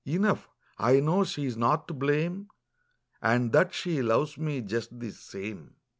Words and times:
Enough, 0.03 0.49
I 0.79 0.99
know 0.99 1.23
she's 1.23 1.55
not 1.55 1.87
to 1.87 1.93
blame. 1.93 2.47
And 3.21 3.51
that 3.51 3.71
she 3.75 4.01
loves 4.01 4.35
me 4.35 4.61
just 4.61 4.99
the 4.99 5.11
same." 5.11 5.75